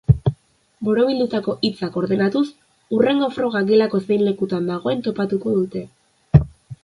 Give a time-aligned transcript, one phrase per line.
[0.85, 2.41] Borobildutako hitzak ordenatuz,
[2.95, 5.85] hurrengo froga gelako zein lekuan dagoen topatuko dute.